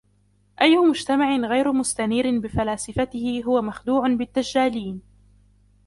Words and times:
أيُ 0.61 0.77
مجتمع 0.77 1.35
غير 1.35 1.71
مستنيرٍ 1.73 2.39
بفلاسفته 2.39 3.43
هو 3.45 3.61
مخدوعٌ 3.61 4.07
بالدجالين. 4.15 5.01